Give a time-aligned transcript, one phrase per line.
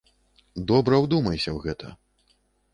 [0.71, 1.95] Добра ўдумайся ў гэта.